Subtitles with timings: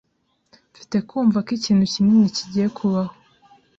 [0.71, 3.13] Mfite kumva ko ikintu kinini kigiye kubaho.